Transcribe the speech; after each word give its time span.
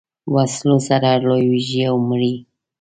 وسلو 0.33 0.77
سره 0.87 1.07
رالویېږي 1.25 1.81
او 1.89 1.95
مري. 2.07 2.33